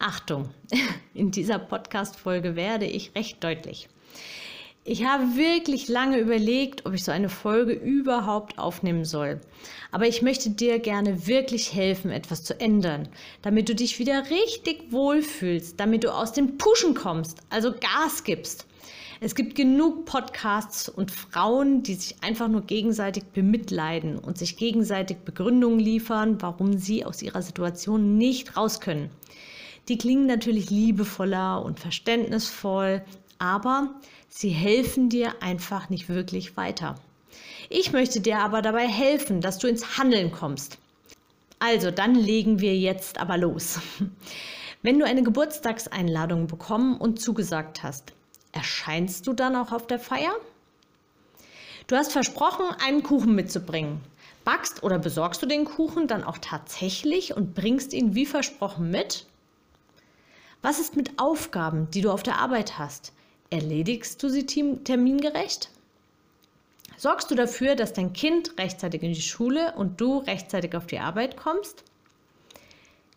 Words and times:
Achtung, 0.00 0.50
in 1.14 1.32
dieser 1.32 1.58
Podcast-Folge 1.58 2.54
werde 2.54 2.86
ich 2.86 3.16
recht 3.16 3.42
deutlich. 3.42 3.88
Ich 4.84 5.04
habe 5.04 5.36
wirklich 5.36 5.88
lange 5.88 6.18
überlegt, 6.18 6.86
ob 6.86 6.94
ich 6.94 7.02
so 7.02 7.10
eine 7.10 7.28
Folge 7.28 7.72
überhaupt 7.72 8.58
aufnehmen 8.58 9.04
soll. 9.04 9.40
Aber 9.90 10.06
ich 10.06 10.22
möchte 10.22 10.50
dir 10.50 10.78
gerne 10.78 11.26
wirklich 11.26 11.74
helfen, 11.74 12.12
etwas 12.12 12.44
zu 12.44 12.58
ändern, 12.60 13.08
damit 13.42 13.68
du 13.68 13.74
dich 13.74 13.98
wieder 13.98 14.30
richtig 14.30 14.92
wohlfühlst, 14.92 15.80
damit 15.80 16.04
du 16.04 16.14
aus 16.14 16.32
dem 16.32 16.58
Pushen 16.58 16.94
kommst, 16.94 17.40
also 17.50 17.72
Gas 17.72 18.22
gibst. 18.22 18.66
Es 19.20 19.34
gibt 19.34 19.56
genug 19.56 20.04
Podcasts 20.04 20.88
und 20.88 21.10
Frauen, 21.10 21.82
die 21.82 21.94
sich 21.94 22.22
einfach 22.22 22.46
nur 22.46 22.62
gegenseitig 22.62 23.24
bemitleiden 23.24 24.16
und 24.16 24.38
sich 24.38 24.56
gegenseitig 24.56 25.18
Begründungen 25.18 25.80
liefern, 25.80 26.40
warum 26.40 26.78
sie 26.78 27.04
aus 27.04 27.20
ihrer 27.20 27.42
Situation 27.42 28.16
nicht 28.16 28.56
raus 28.56 28.80
können. 28.80 29.10
Die 29.86 29.98
klingen 29.98 30.26
natürlich 30.26 30.70
liebevoller 30.70 31.62
und 31.64 31.78
verständnisvoll, 31.78 33.04
aber 33.38 33.94
sie 34.28 34.50
helfen 34.50 35.08
dir 35.08 35.42
einfach 35.42 35.88
nicht 35.88 36.08
wirklich 36.08 36.56
weiter. 36.56 36.96
Ich 37.70 37.92
möchte 37.92 38.20
dir 38.20 38.38
aber 38.38 38.62
dabei 38.62 38.88
helfen, 38.88 39.40
dass 39.40 39.58
du 39.58 39.68
ins 39.68 39.98
Handeln 39.98 40.32
kommst. 40.32 40.78
Also, 41.58 41.90
dann 41.90 42.14
legen 42.14 42.60
wir 42.60 42.76
jetzt 42.76 43.18
aber 43.18 43.36
los. 43.36 43.80
Wenn 44.82 44.98
du 44.98 45.04
eine 45.04 45.22
Geburtstagseinladung 45.22 46.46
bekommen 46.46 46.96
und 46.96 47.20
zugesagt 47.20 47.82
hast, 47.82 48.12
erscheinst 48.52 49.26
du 49.26 49.32
dann 49.32 49.56
auch 49.56 49.72
auf 49.72 49.86
der 49.86 49.98
Feier? 49.98 50.32
Du 51.88 51.96
hast 51.96 52.12
versprochen, 52.12 52.66
einen 52.84 53.02
Kuchen 53.02 53.34
mitzubringen. 53.34 54.00
Backst 54.44 54.82
oder 54.82 54.98
besorgst 54.98 55.42
du 55.42 55.46
den 55.46 55.64
Kuchen 55.64 56.06
dann 56.06 56.22
auch 56.22 56.38
tatsächlich 56.38 57.36
und 57.36 57.54
bringst 57.54 57.92
ihn 57.92 58.14
wie 58.14 58.26
versprochen 58.26 58.90
mit? 58.90 59.26
Was 60.62 60.80
ist 60.80 60.96
mit 60.96 61.18
Aufgaben, 61.18 61.88
die 61.90 62.00
du 62.00 62.10
auf 62.10 62.22
der 62.22 62.38
Arbeit 62.38 62.78
hast? 62.78 63.12
Erledigst 63.50 64.22
du 64.22 64.28
sie 64.28 64.44
termingerecht? 64.44 65.70
Sorgst 66.96 67.30
du 67.30 67.36
dafür, 67.36 67.76
dass 67.76 67.92
dein 67.92 68.12
Kind 68.12 68.58
rechtzeitig 68.58 69.02
in 69.02 69.12
die 69.12 69.22
Schule 69.22 69.72
und 69.76 70.00
du 70.00 70.18
rechtzeitig 70.18 70.74
auf 70.74 70.86
die 70.86 70.98
Arbeit 70.98 71.36
kommst? 71.36 71.84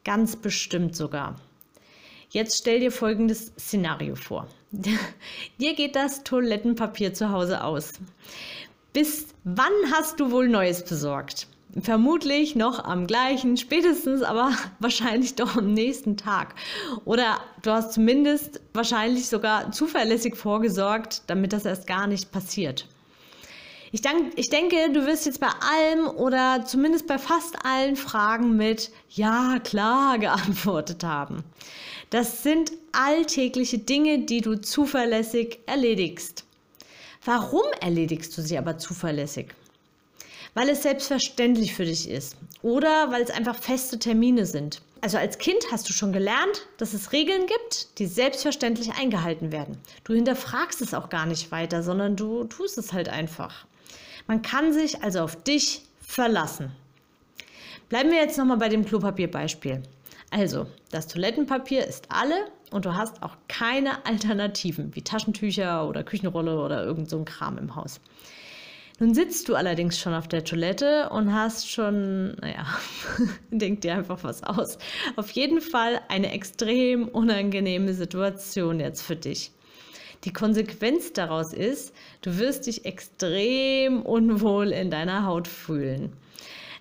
Ganz 0.04 0.36
bestimmt 0.36 0.96
sogar. 0.96 1.36
Jetzt 2.30 2.60
stell 2.60 2.80
dir 2.80 2.92
folgendes 2.92 3.52
Szenario 3.58 4.16
vor. 4.16 4.48
dir 5.60 5.74
geht 5.74 5.96
das 5.96 6.24
Toilettenpapier 6.24 7.14
zu 7.14 7.32
Hause 7.32 7.64
aus. 7.64 7.94
Bis 8.94 9.28
wann 9.44 9.74
hast 9.92 10.20
du 10.20 10.32
wohl 10.32 10.48
Neues 10.48 10.86
besorgt? 10.86 11.48
Vermutlich 11.80 12.56
noch 12.56 12.84
am 12.84 13.08
gleichen, 13.08 13.56
spätestens 13.56 14.22
aber 14.24 14.52
wahrscheinlich 14.80 15.36
doch 15.36 15.56
am 15.56 15.74
nächsten 15.74 16.18
Tag. 16.18 16.56
Oder 17.06 17.40
du 17.62 17.72
hast 17.72 17.94
zumindest 17.94 18.60
wahrscheinlich 18.74 19.30
sogar 19.30 19.72
zuverlässig 19.72 20.36
vorgesorgt, 20.36 21.24
damit 21.28 21.54
das 21.54 21.66
erst 21.66 21.88
gar 21.88 22.08
nicht 22.08 22.32
passiert. 22.32 22.88
Ich, 23.94 24.02
denk, 24.02 24.34
ich 24.38 24.50
denke, 24.50 24.92
du 24.94 25.06
wirst 25.06 25.26
jetzt 25.26 25.40
bei 25.40 25.50
allem 25.50 26.08
oder 26.08 26.64
zumindest 26.66 27.08
bei 27.08 27.18
fast 27.18 27.66
allen 27.66 27.96
Fragen 27.96 28.56
mit 28.56 28.92
Ja, 29.10 29.60
klar 29.64 30.18
geantwortet 30.20 31.04
haben. 31.04 31.44
Das 32.10 32.44
sind 32.44 32.72
alltägliche 32.92 33.78
Dinge, 33.78 34.20
die 34.20 34.42
du 34.42 34.60
zuverlässig 34.60 35.60
erledigst. 35.66 36.46
Warum 37.24 37.64
erledigst 37.80 38.38
du 38.38 38.42
sie 38.42 38.58
aber 38.58 38.78
zuverlässig? 38.78 39.54
Weil 40.54 40.70
es 40.70 40.84
selbstverständlich 40.84 41.74
für 41.74 41.86
dich 41.86 42.10
ist 42.10 42.38
oder 42.62 43.12
weil 43.12 43.22
es 43.22 43.32
einfach 43.32 43.56
feste 43.56 44.00
Termine 44.00 44.46
sind. 44.46 44.82
Also 45.02 45.18
als 45.18 45.40
Kind 45.40 45.66
hast 45.72 45.90
du 45.90 45.94
schon 45.94 46.14
gelernt, 46.14 46.68
dass 46.78 46.94
es 46.94 47.12
Regeln 47.12 47.48
gibt, 47.48 47.98
die 47.98 48.06
selbstverständlich 48.06 48.94
eingehalten 48.94 49.52
werden. 49.52 49.78
Du 50.04 50.14
hinterfragst 50.14 50.82
es 50.82 50.94
auch 50.94 51.10
gar 51.10 51.26
nicht 51.26 51.52
weiter, 51.52 51.82
sondern 51.82 52.16
du 52.16 52.44
tust 52.44 52.78
es 52.78 52.94
halt 52.94 53.10
einfach. 53.10 53.66
Man 54.28 54.44
kann 54.44 54.74
sich 54.74 55.02
also 55.04 55.22
auf 55.22 55.42
dich 55.42 55.82
verlassen. 56.02 56.72
Bleiben 57.90 58.12
wir 58.12 58.20
jetzt 58.20 58.38
nochmal 58.38 58.58
bei 58.58 58.70
dem 58.70 58.86
Klopapierbeispiel. 58.86 59.82
Also, 60.30 60.68
das 60.92 61.08
Toilettenpapier 61.08 61.86
ist 61.86 62.08
alle 62.10 62.46
und 62.70 62.86
du 62.86 62.96
hast 62.96 63.22
auch 63.22 63.36
keine 63.50 64.06
Alternativen 64.06 64.96
wie 64.96 65.02
Taschentücher 65.02 65.88
oder 65.88 66.04
Küchenrolle 66.04 66.58
oder 66.58 66.86
irgend 66.86 67.10
so 67.10 67.18
ein 67.18 67.26
Kram 67.26 67.58
im 67.58 67.76
Haus. 67.76 68.00
Nun 69.02 69.16
sitzt 69.16 69.50
du 69.50 69.56
allerdings 69.56 69.98
schon 69.98 70.14
auf 70.14 70.28
der 70.28 70.44
Toilette 70.44 71.10
und 71.10 71.34
hast 71.34 71.68
schon, 71.68 72.36
naja, 72.36 72.68
denk 73.50 73.82
dir 73.82 73.96
einfach 73.96 74.24
was 74.24 74.44
aus. 74.44 74.78
Auf 75.16 75.32
jeden 75.32 75.60
Fall 75.60 76.02
eine 76.08 76.32
extrem 76.32 77.08
unangenehme 77.08 77.96
Situation 77.96 78.80
jetzt 78.80 79.02
für 79.02 79.16
dich. 79.16 79.50
Die 80.24 80.32
Konsequenz 80.32 81.14
daraus 81.14 81.52
ist, 81.52 81.96
du 82.22 82.38
wirst 82.38 82.68
dich 82.68 82.86
extrem 82.86 84.04
unwohl 84.04 84.72
in 84.72 84.92
deiner 84.92 85.26
Haut 85.26 85.48
fühlen. 85.48 86.14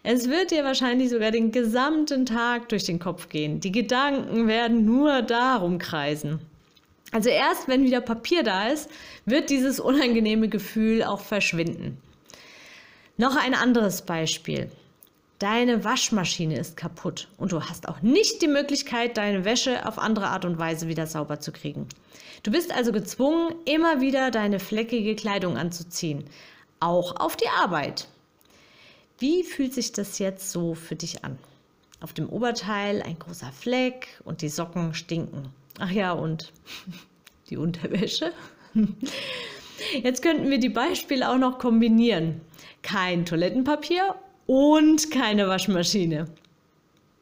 Es 0.03 0.29
wird 0.29 0.51
dir 0.51 0.63
wahrscheinlich 0.63 1.09
sogar 1.09 1.31
den 1.31 1.53
gesamten 1.53 2.27
Tag 2.27 2.69
durch 2.69 2.85
den 2.85 2.99
Kopf 2.99 3.31
gehen. 3.31 3.61
Die 3.61 3.73
Gedanken 3.73 4.47
werden 4.47 4.85
nur 4.85 5.23
darum 5.23 5.79
kreisen. 5.79 6.39
Also 7.13 7.31
erst 7.31 7.67
wenn 7.67 7.83
wieder 7.83 8.03
Papier 8.03 8.43
da 8.43 8.69
ist, 8.69 8.91
wird 9.25 9.49
dieses 9.49 9.81
unangenehme 9.81 10.51
Gefühl 10.51 11.03
auch 11.03 11.21
verschwinden. 11.21 11.97
Noch 13.21 13.37
ein 13.37 13.53
anderes 13.53 14.01
Beispiel. 14.01 14.71
Deine 15.39 15.85
Waschmaschine 15.85 16.59
ist 16.59 16.79
kaputt 16.79 17.29
und 17.37 17.53
du 17.53 17.63
hast 17.63 17.87
auch 17.87 18.01
nicht 18.01 18.41
die 18.41 18.49
Möglichkeit, 18.49 19.19
deine 19.19 19.45
Wäsche 19.45 19.87
auf 19.87 19.99
andere 19.99 20.29
Art 20.29 20.47
und 20.47 20.59
Weise 20.59 20.89
wieder 20.89 21.07
sauber 21.07 21.39
zu 21.39 21.53
kriegen. 21.53 21.87
Du 22.45 22.51
bist 22.51 22.73
also 22.73 22.93
gezwungen, 22.93 23.55
immer 23.67 24.01
wieder 24.01 24.31
deine 24.31 24.59
fleckige 24.59 25.15
Kleidung 25.17 25.59
anzuziehen, 25.59 26.25
auch 26.81 27.15
auf 27.17 27.37
die 27.37 27.51
Arbeit. 27.63 28.09
Wie 29.19 29.45
fühlt 29.45 29.75
sich 29.75 29.93
das 29.93 30.19
jetzt 30.19 30.51
so 30.51 30.75
für 30.75 30.97
dich 30.97 31.23
an? 31.23 31.39
Auf 32.01 32.15
dem 32.15 32.27
Oberteil 32.27 33.03
ein 33.03 33.19
großer 33.19 33.53
Fleck 33.53 34.19
und 34.25 34.41
die 34.41 34.49
Socken 34.49 34.95
stinken. 34.95 35.51
Ach 35.79 35.91
ja, 35.91 36.13
und 36.13 36.55
die 37.51 37.59
Unterwäsche. 37.59 38.33
Jetzt 40.03 40.23
könnten 40.23 40.51
wir 40.51 40.59
die 40.59 40.69
Beispiele 40.69 41.29
auch 41.29 41.39
noch 41.39 41.59
kombinieren. 41.59 42.41
Kein 42.83 43.27
Toilettenpapier 43.27 44.15
und 44.47 45.11
keine 45.11 45.49
Waschmaschine. 45.49 46.27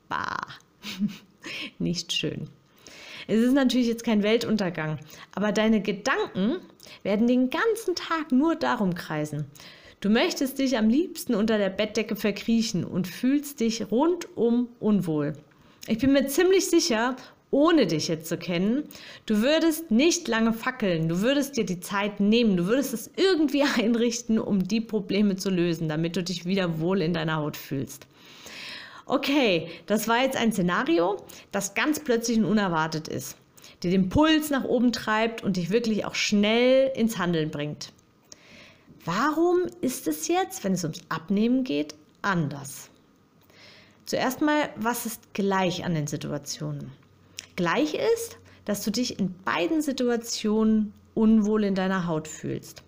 Bah, 0.09 0.47
nicht 1.79 2.13
schön. 2.13 2.49
Es 3.27 3.41
ist 3.41 3.53
natürlich 3.53 3.89
jetzt 3.89 4.05
kein 4.05 4.23
Weltuntergang, 4.23 4.99
aber 5.35 5.53
deine 5.53 5.83
Gedanken 5.83 6.57
werden 7.03 7.27
den 7.27 7.51
ganzen 7.51 7.95
Tag 7.95 8.33
nur 8.33 8.57
darum 8.57 8.95
kreisen. 8.95 9.45
Du 10.01 10.09
möchtest 10.09 10.59
dich 10.59 10.79
am 10.79 10.89
liebsten 10.89 11.35
unter 11.35 11.59
der 11.59 11.71
Bettdecke 11.71 12.17
verkriechen 12.17 12.85
und 12.85 13.07
fühlst 13.07 13.61
dich 13.61 13.91
rundum 13.91 14.69
unwohl. 14.81 15.35
Ich 15.89 15.99
bin 15.99 16.13
mir 16.13 16.27
ziemlich 16.29 16.71
sicher, 16.71 17.17
ohne 17.51 17.87
dich 17.87 18.09
jetzt 18.09 18.29
zu 18.29 18.37
kennen, 18.37 18.85
du 19.27 19.41
würdest 19.43 19.91
nicht 19.91 20.29
lange 20.29 20.53
fackeln, 20.53 21.09
du 21.09 21.21
würdest 21.21 21.57
dir 21.57 21.65
die 21.65 21.81
Zeit 21.81 22.21
nehmen, 22.21 22.57
du 22.57 22.67
würdest 22.67 22.93
es 22.93 23.11
irgendwie 23.17 23.63
einrichten, 23.77 24.39
um 24.39 24.67
die 24.67 24.81
Probleme 24.81 25.37
zu 25.37 25.51
lösen, 25.51 25.89
damit 25.89 26.17
du 26.17 26.23
dich 26.23 26.45
wieder 26.45 26.81
wohl 26.81 27.03
in 27.03 27.15
deiner 27.15 27.37
Haut 27.37 27.57
fühlst. 27.57 28.07
Okay, 29.07 29.69
das 29.87 30.07
war 30.07 30.23
jetzt 30.23 30.37
ein 30.37 30.53
Szenario, 30.53 31.17
das 31.51 31.75
ganz 31.75 32.01
plötzlich 32.01 32.39
und 32.39 32.45
unerwartet 32.45 33.09
ist, 33.09 33.39
dir 33.83 33.91
den 33.91 34.11
Puls 34.11 34.51
nach 34.51 34.65
oben 34.65 34.93
treibt 34.93 35.43
und 35.43 35.57
dich 35.57 35.71
wirklich 35.71 36.05
auch 36.05 36.15
schnell 36.15 36.93
ins 36.95 37.17
Handeln 37.17 37.51
bringt. 37.51 37.93
Warum 39.07 39.61
ist 39.81 40.07
es 40.07 40.29
jetzt, 40.29 40.63
wenn 40.65 40.75
es 40.75 40.85
ums 40.85 41.01
Abnehmen 41.09 41.65
geht, 41.65 41.95
anders? 42.21 42.91
Zuerst 44.05 44.43
mal, 44.43 44.69
was 44.77 45.07
ist 45.07 45.33
gleich 45.33 45.87
an 45.87 45.95
den 45.95 46.07
Situationen? 46.07 46.93
Gleich 47.59 47.95
ist, 47.95 48.39
dass 48.67 48.85
du 48.85 48.93
dich 48.93 49.19
in 49.19 49.35
beiden 49.43 49.83
Situationen 49.83 50.93
unwohl 51.15 51.65
in 51.65 51.75
deiner 51.75 52.07
Haut 52.07 52.29
fühlst. 52.29 52.85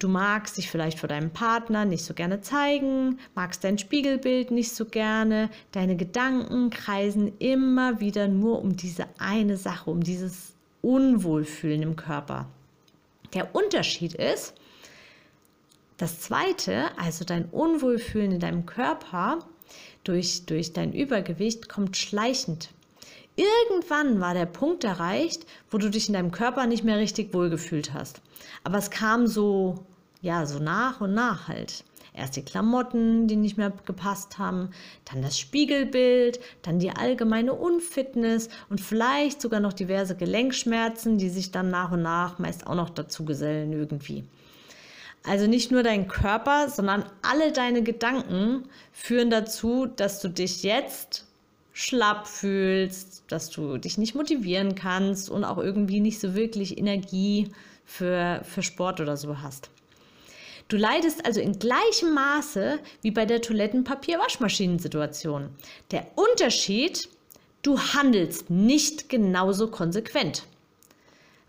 Du 0.00 0.08
magst 0.08 0.58
dich 0.58 0.68
vielleicht 0.68 0.98
vor 0.98 1.08
deinem 1.08 1.30
Partner 1.30 1.84
nicht 1.84 2.04
so 2.04 2.12
gerne 2.12 2.40
zeigen, 2.40 3.20
magst 3.36 3.62
dein 3.62 3.78
Spiegelbild 3.78 4.50
nicht 4.50 4.74
so 4.74 4.84
gerne. 4.84 5.48
Deine 5.70 5.94
Gedanken 5.96 6.70
kreisen 6.70 7.38
immer 7.38 8.00
wieder 8.00 8.26
nur 8.26 8.60
um 8.60 8.76
diese 8.76 9.06
eine 9.18 9.56
Sache, 9.56 9.92
um 9.92 10.02
dieses 10.02 10.54
Unwohlfühlen 10.82 11.82
im 11.82 11.94
Körper. 11.94 12.48
Der 13.32 13.54
Unterschied 13.54 14.14
ist, 14.14 14.54
das 15.98 16.18
zweite, 16.18 16.86
also 16.98 17.24
dein 17.24 17.44
Unwohlfühlen 17.44 18.32
in 18.32 18.40
deinem 18.40 18.66
Körper 18.66 19.38
durch, 20.02 20.46
durch 20.46 20.72
dein 20.72 20.92
Übergewicht, 20.92 21.68
kommt 21.68 21.96
schleichend. 21.96 22.70
Irgendwann 23.40 24.20
war 24.20 24.34
der 24.34 24.44
Punkt 24.44 24.84
erreicht, 24.84 25.46
wo 25.70 25.78
du 25.78 25.88
dich 25.88 26.08
in 26.08 26.14
deinem 26.14 26.30
Körper 26.30 26.66
nicht 26.66 26.84
mehr 26.84 26.98
richtig 26.98 27.32
wohlgefühlt 27.32 27.94
hast. 27.94 28.20
Aber 28.64 28.76
es 28.76 28.90
kam 28.90 29.26
so, 29.26 29.86
ja, 30.20 30.44
so 30.44 30.58
nach 30.58 31.00
und 31.00 31.14
nach 31.14 31.48
halt. 31.48 31.84
Erst 32.12 32.36
die 32.36 32.44
Klamotten, 32.44 33.28
die 33.28 33.36
nicht 33.36 33.56
mehr 33.56 33.72
gepasst 33.86 34.38
haben, 34.38 34.70
dann 35.10 35.22
das 35.22 35.38
Spiegelbild, 35.38 36.38
dann 36.60 36.80
die 36.80 36.90
allgemeine 36.90 37.54
Unfitness 37.54 38.50
und 38.68 38.80
vielleicht 38.80 39.40
sogar 39.40 39.60
noch 39.60 39.72
diverse 39.72 40.16
Gelenkschmerzen, 40.16 41.16
die 41.16 41.30
sich 41.30 41.50
dann 41.50 41.70
nach 41.70 41.92
und 41.92 42.02
nach 42.02 42.38
meist 42.38 42.66
auch 42.66 42.74
noch 42.74 42.90
dazu 42.90 43.24
gesellen 43.24 43.72
irgendwie. 43.72 44.24
Also 45.22 45.46
nicht 45.46 45.70
nur 45.70 45.82
dein 45.82 46.08
Körper, 46.08 46.68
sondern 46.68 47.04
alle 47.22 47.52
deine 47.52 47.82
Gedanken 47.82 48.64
führen 48.92 49.30
dazu, 49.30 49.86
dass 49.86 50.20
du 50.20 50.28
dich 50.28 50.62
jetzt 50.62 51.29
schlapp 51.72 52.26
fühlst, 52.26 53.22
dass 53.28 53.50
du 53.50 53.78
dich 53.78 53.96
nicht 53.98 54.14
motivieren 54.14 54.74
kannst 54.74 55.30
und 55.30 55.44
auch 55.44 55.58
irgendwie 55.58 56.00
nicht 56.00 56.20
so 56.20 56.34
wirklich 56.34 56.78
Energie 56.78 57.52
für, 57.84 58.42
für 58.44 58.62
Sport 58.62 59.00
oder 59.00 59.16
so 59.16 59.40
hast. 59.40 59.70
Du 60.68 60.76
leidest 60.76 61.24
also 61.26 61.40
in 61.40 61.58
gleichem 61.58 62.14
Maße 62.14 62.78
wie 63.02 63.10
bei 63.10 63.26
der 63.26 63.42
Toilettenpapier-Waschmaschinen-Situation. 63.42 65.48
Der 65.90 66.06
Unterschied, 66.14 67.08
du 67.62 67.76
handelst 67.78 68.50
nicht 68.50 69.08
genauso 69.08 69.68
konsequent. 69.68 70.44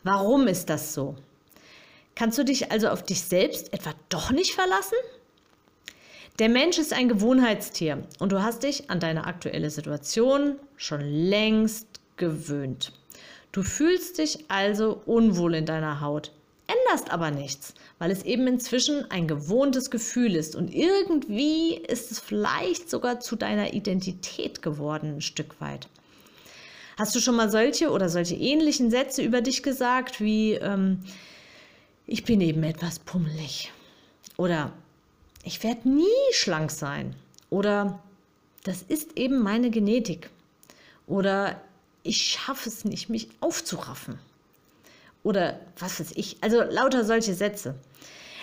Warum 0.04 0.48
ist 0.48 0.72
das 0.72 0.96
so? 0.96 1.16
Kannst 2.16 2.40
du 2.40 2.44
dich 2.44 2.72
also 2.72 2.90
auf 2.90 3.04
dich 3.04 3.22
selbst 3.22 3.72
etwa 3.74 3.94
doch 4.10 4.32
nicht 4.32 4.54
verlassen? 4.54 4.98
Der 6.42 6.50
Mensch 6.50 6.80
ist 6.80 6.92
ein 6.92 7.08
Gewohnheitstier 7.08 8.02
und 8.18 8.32
du 8.32 8.42
hast 8.42 8.64
dich 8.64 8.90
an 8.90 9.00
deine 9.00 9.28
aktuelle 9.28 9.70
Situation 9.70 10.56
schon 10.76 11.02
längst 11.02 11.86
gewöhnt. 12.18 12.94
Du 13.52 13.62
fühlst 13.62 14.18
dich 14.18 14.46
also 14.48 15.04
unwohl 15.06 15.54
in 15.54 15.68
deiner 15.68 16.02
Haut, 16.02 16.32
änderst 16.66 17.12
aber 17.12 17.30
nichts, 17.30 17.76
weil 18.00 18.10
es 18.10 18.24
eben 18.24 18.48
inzwischen 18.48 19.06
ein 19.12 19.28
gewohntes 19.28 19.92
Gefühl 19.92 20.36
ist 20.36 20.56
und 20.56 20.74
irgendwie 20.74 21.76
ist 21.76 22.10
es 22.10 22.20
vielleicht 22.20 22.90
sogar 22.90 23.20
zu 23.20 23.36
deiner 23.36 23.76
Identität 23.76 24.64
geworden, 24.64 25.18
ein 25.18 25.22
Stück 25.22 25.62
weit. 25.62 25.90
Hast 26.98 27.14
du 27.16 27.20
schon 27.20 27.36
mal 27.36 27.52
solche 27.52 27.92
oder 27.92 28.10
solche 28.10 28.34
ähnlichen 28.34 28.90
Sätze 28.90 29.22
über 29.22 29.42
dich 29.42 29.62
gesagt 29.62 30.20
wie, 30.20 30.54
ähm, 30.54 31.04
ich 32.08 32.24
bin 32.24 32.42
eben 32.42 32.64
etwas 32.64 32.98
pummelig. 32.98 33.72
Oder 34.38 34.74
ich 35.44 35.64
werde 35.64 35.90
nie 35.90 36.06
schlank 36.34 36.72
sein. 36.72 37.16
Oder 37.50 38.02
das 38.64 38.82
ist 38.82 39.18
eben 39.18 39.40
meine 39.42 39.70
Genetik. 39.70 40.30
Oder 41.08 41.62
ich 42.04 42.22
schaffe 42.22 42.70
es 42.70 42.86
nicht, 42.86 43.10
mich 43.10 43.30
aufzuraffen. 43.40 44.20
Oder 45.24 45.60
was 45.78 46.00
weiß 46.00 46.12
ich. 46.16 46.38
Also 46.42 46.62
lauter 46.62 47.06
solche 47.06 47.34
Sätze. 47.34 47.76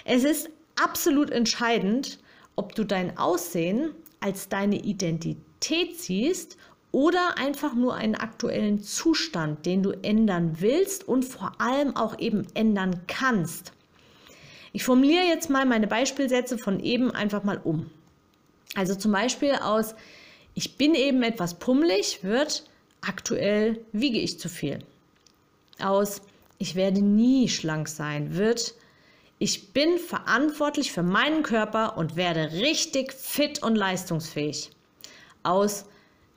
Es 0.05 0.25
ist 0.25 0.49
absolut 0.77 1.31
entscheidend, 1.31 2.19
ob 2.57 2.75
du 2.75 2.85
dein 2.85 3.17
Aussehen 3.19 3.91
als 4.21 4.49
deine 4.49 4.83
Identität 4.83 5.99
siehst 5.99 6.57
oder 6.93 7.37
einfach 7.37 7.75
nur 7.75 7.95
einen 7.95 8.15
aktuellen 8.15 8.83
Zustand, 8.83 9.67
den 9.67 9.83
du 9.83 9.91
ändern 9.91 10.57
willst 10.61 11.07
und 11.07 11.25
vor 11.25 11.53
allem 11.61 11.97
auch 11.97 12.19
eben 12.19 12.47
ändern 12.55 13.03
kannst. 13.07 13.73
Ich 14.79 14.85
formuliere 14.85 15.25
jetzt 15.25 15.51
mal 15.51 15.67
meine 15.67 15.89
Beispielsätze 15.89 16.57
von 16.57 16.79
eben 16.79 17.11
einfach 17.11 17.43
mal 17.43 17.61
um. 17.65 17.91
Also 18.77 18.95
zum 18.95 19.11
Beispiel 19.11 19.55
aus 19.57 19.97
ich 20.55 20.77
bin 20.77 20.95
eben 20.95 21.25
etwas 21.25 21.59
pummelig 21.59 22.23
wird 22.23 22.63
aktuell 23.01 23.85
wiege 23.91 24.21
ich 24.21 24.39
zu 24.39 24.49
viel. 24.49 24.79
Aus 25.81 26.23
ich 26.59 26.77
werde 26.77 27.03
nie 27.03 27.49
schlank 27.49 27.89
sein 27.89 28.37
wird 28.37 28.77
ich 29.41 29.73
bin 29.73 29.99
verantwortlich 29.99 30.93
für 30.93 31.03
meinen 31.03 31.43
Körper 31.43 31.97
und 31.97 32.15
werde 32.15 32.53
richtig 32.53 33.13
fit 33.13 33.61
und 33.65 33.75
leistungsfähig. 33.75 34.71
Aus 35.43 35.87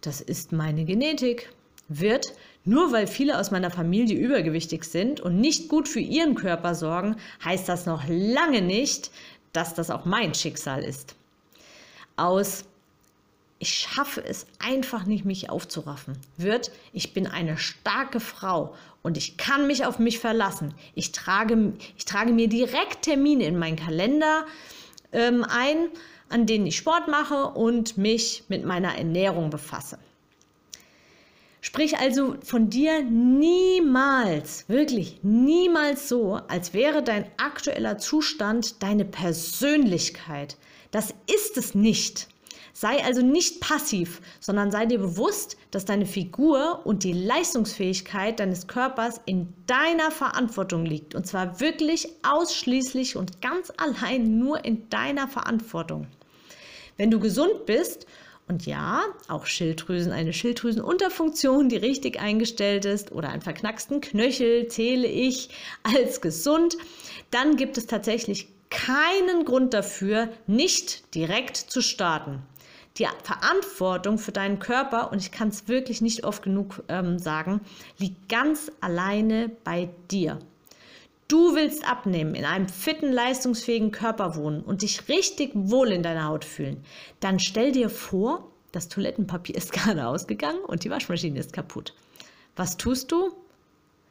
das 0.02 0.20
ist 0.20 0.52
meine 0.52 0.86
Genetik, 0.86 1.54
wird, 1.90 2.34
nur 2.64 2.92
weil 2.92 3.08
viele 3.08 3.40
aus 3.40 3.52
meiner 3.52 3.72
Familie 3.72 4.18
übergewichtig 4.18 4.84
sind 4.84 5.20
und 5.20 5.38
nicht 5.38 5.68
gut 5.68 5.88
für 5.88 6.00
ihren 6.00 6.36
Körper 6.36 6.76
sorgen, 6.76 7.16
heißt 7.44 7.68
das 7.68 7.86
noch 7.86 8.04
lange 8.08 8.62
nicht, 8.62 9.12
dass 9.54 9.74
das 9.74 9.90
auch 9.90 10.06
mein 10.06 10.34
Schicksal 10.34 10.84
ist. 10.84 11.16
Aus 12.16 12.66
ich 13.62 13.78
schaffe 13.78 14.24
es 14.26 14.48
einfach 14.58 15.06
nicht, 15.06 15.24
mich 15.24 15.52
aufzuraffen, 15.52 16.18
wird, 16.36 16.72
ich 16.94 17.14
bin 17.14 17.28
eine 17.28 17.58
starke 17.58 18.20
Frau 18.20 18.74
und 19.04 19.18
ich 19.18 19.38
kann 19.38 19.68
mich 19.68 19.86
auf 19.86 20.00
mich 20.00 20.18
verlassen. 20.18 20.74
Ich 20.96 21.12
trage, 21.12 21.74
ich 21.96 22.06
trage 22.06 22.34
mir 22.34 22.48
direkt 22.50 23.04
Termine 23.04 23.46
in 23.46 23.60
meinen 23.60 23.76
Kalender 23.76 24.48
ähm, 25.12 25.46
ein, 25.48 25.90
an 26.30 26.48
denen 26.48 26.66
ich 26.66 26.78
Sport 26.78 27.08
mache 27.08 27.50
und 27.50 28.00
mich 28.00 28.46
mit 28.48 28.66
meiner 28.66 28.98
Ernährung 28.98 29.52
befasse. 29.52 30.00
Sprich 31.64 32.00
also 32.00 32.38
von 32.44 32.72
dir 32.72 33.04
niemals, 33.04 34.68
wirklich 34.68 35.20
niemals 35.22 36.10
so, 36.10 36.40
als 36.48 36.74
wäre 36.74 37.04
dein 37.04 37.26
aktueller 37.38 38.00
Zustand 38.00 38.82
deine 38.82 39.06
Persönlichkeit. 39.06 40.58
Das 40.90 41.14
ist 41.28 41.58
es 41.58 41.76
nicht. 41.76 42.28
Sei 42.74 43.04
also 43.04 43.22
nicht 43.22 43.62
passiv, 43.62 44.22
sondern 44.40 44.72
sei 44.72 44.88
dir 44.88 44.98
bewusst, 44.98 45.56
dass 45.70 45.86
deine 45.86 46.08
Figur 46.08 46.82
und 46.84 47.04
die 47.04 47.14
Leistungsfähigkeit 47.14 48.40
deines 48.40 48.66
Körpers 48.66 49.22
in 49.28 49.54
deiner 49.68 50.10
Verantwortung 50.10 50.84
liegt. 50.84 51.14
Und 51.14 51.28
zwar 51.28 51.60
wirklich 51.60 52.08
ausschließlich 52.24 53.18
und 53.18 53.40
ganz 53.44 53.72
allein 53.78 54.40
nur 54.40 54.66
in 54.66 54.90
deiner 54.90 55.28
Verantwortung. 55.28 56.08
Wenn 56.98 57.12
du 57.12 57.20
gesund 57.20 57.68
bist 57.68 58.08
und 58.48 58.66
ja, 58.66 59.02
auch 59.28 59.46
Schilddrüsen, 59.46 60.12
eine 60.12 60.34
Schilddrüsenunterfunktion, 60.34 61.70
die 61.70 61.78
richtig 61.78 62.20
eingestellt 62.20 62.86
ist 62.86 63.12
oder 63.12 63.30
einen 63.30 63.42
verknacksten 63.42 64.02
Knöchel 64.02 64.68
zähle 64.68 65.08
ich 65.08 65.50
als 65.84 66.22
gesund, 66.22 66.78
dann 67.30 67.56
gibt 67.56 67.78
es 67.78 67.88
tatsächlich 67.88 68.50
keinen 68.70 69.46
Grund 69.46 69.74
dafür, 69.74 70.30
nicht 70.48 71.14
direkt 71.16 71.58
zu 71.58 71.82
starten. 71.82 72.42
Die 72.98 73.08
Verantwortung 73.24 74.18
für 74.18 74.32
deinen 74.34 74.60
Körper, 74.60 75.12
und 75.12 75.20
ich 75.20 75.32
kann 75.32 75.48
es 75.48 75.68
wirklich 75.68 76.02
nicht 76.02 76.26
oft 76.26 76.44
genug 76.44 76.84
ähm, 76.90 77.20
sagen, 77.20 77.62
liegt 77.98 78.28
ganz 78.28 78.72
alleine 78.82 79.50
bei 79.64 79.90
dir. 80.10 80.40
Du 81.32 81.56
willst 81.56 81.88
abnehmen, 81.90 82.36
in 82.36 82.44
einem 82.44 82.68
fitten, 82.68 83.10
leistungsfähigen 83.10 83.92
Körper 83.92 84.36
wohnen 84.36 84.64
und 84.64 84.82
dich 84.82 85.08
richtig 85.08 85.52
wohl 85.54 85.94
in 85.94 86.04
deiner 86.04 86.26
Haut 86.26 86.44
fühlen. 86.44 86.84
Dann 87.22 87.40
stell 87.40 87.72
dir 87.72 87.90
vor, 87.90 88.52
das 88.74 88.90
Toilettenpapier 88.90 89.56
ist 89.56 89.72
gerade 89.72 90.08
ausgegangen 90.08 90.60
und 90.68 90.84
die 90.84 90.90
Waschmaschine 90.90 91.40
ist 91.40 91.54
kaputt. 91.54 91.94
Was 92.58 92.76
tust 92.76 93.14
du? 93.14 93.32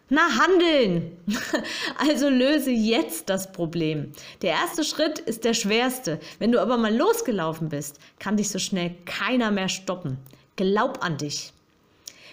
Na, 0.08 0.22
handeln! 0.38 1.18
Also 1.98 2.30
löse 2.30 2.70
jetzt 2.70 3.28
das 3.28 3.52
Problem. 3.52 4.12
Der 4.40 4.52
erste 4.52 4.82
Schritt 4.82 5.18
ist 5.18 5.44
der 5.44 5.52
schwerste. 5.52 6.20
Wenn 6.38 6.52
du 6.52 6.58
aber 6.58 6.78
mal 6.78 6.96
losgelaufen 6.96 7.68
bist, 7.68 8.00
kann 8.18 8.38
dich 8.38 8.48
so 8.48 8.58
schnell 8.58 8.94
keiner 9.04 9.50
mehr 9.50 9.68
stoppen. 9.68 10.16
Glaub 10.56 11.04
an 11.04 11.18
dich. 11.18 11.52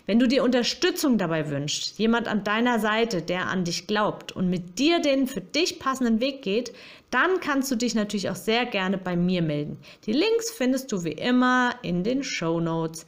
Wenn 0.08 0.18
du 0.18 0.28
dir 0.28 0.44
Unterstützung 0.44 1.20
dabei 1.20 1.52
wünschst, 1.52 2.00
jemand 2.00 2.28
an 2.28 2.44
deiner 2.44 2.80
Seite, 2.80 3.22
der 3.22 3.48
an 3.48 3.66
dich 3.66 3.86
glaubt 3.86 4.32
und 4.32 4.50
mit 4.50 4.80
dir 4.80 5.00
den 5.00 5.28
für 5.28 5.42
dich 5.42 5.78
passenden 5.78 6.20
Weg 6.20 6.42
geht, 6.42 6.74
dann 7.12 7.40
kannst 7.40 7.70
du 7.70 7.76
dich 7.76 7.94
natürlich 7.94 8.30
auch 8.32 8.36
sehr 8.36 8.66
gerne 8.66 8.98
bei 8.98 9.16
mir 9.16 9.44
melden. 9.44 9.78
Die 10.08 10.14
Links 10.14 10.50
findest 10.50 10.92
du 10.92 11.04
wie 11.04 11.12
immer 11.12 11.76
in 11.84 12.04
den 12.04 12.24
Show 12.24 12.60
Notes. 12.60 13.06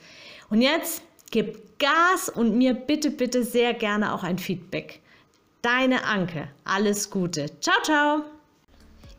Und 0.52 0.62
jetzt 0.62 1.02
Gib 1.32 1.78
Gas 1.80 2.30
und 2.30 2.58
mir 2.58 2.74
bitte, 2.74 3.12
bitte 3.12 3.44
sehr 3.44 3.74
gerne 3.74 4.14
auch 4.14 4.24
ein 4.24 4.40
Feedback. 4.40 5.00
Deine 5.62 6.04
Anke, 6.06 6.48
alles 6.64 7.10
Gute. 7.10 7.48
Ciao, 7.62 7.82
ciao. 7.84 8.39